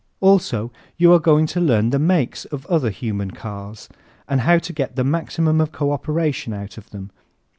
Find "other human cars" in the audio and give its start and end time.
2.65-3.87